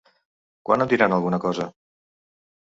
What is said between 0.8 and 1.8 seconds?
em diran alguna cosa?